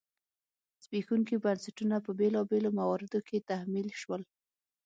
زبېښونکي 0.83 1.35
بنسټونه 1.43 1.95
په 2.05 2.11
بېلابېلو 2.19 2.69
مواردو 2.79 3.19
کې 3.27 3.45
تحمیل 3.49 3.89
شول. 4.01 4.21